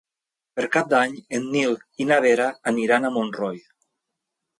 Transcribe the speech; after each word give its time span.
Per 0.59 0.63
Cap 0.75 0.87
d'Any 0.93 1.11
en 1.39 1.45
Nil 1.55 1.75
i 2.05 2.07
na 2.11 2.17
Vera 2.27 2.47
aniran 2.73 3.05
a 3.05 3.13
Montroi. 3.19 3.61